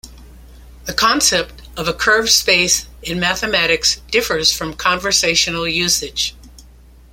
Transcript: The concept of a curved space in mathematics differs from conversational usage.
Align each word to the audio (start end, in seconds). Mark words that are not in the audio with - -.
The 0.85 0.95
concept 0.95 1.61
of 1.77 1.87
a 1.87 1.93
curved 1.93 2.29
space 2.31 2.87
in 3.03 3.19
mathematics 3.19 4.01
differs 4.09 4.51
from 4.51 4.73
conversational 4.73 5.67
usage. 5.67 6.33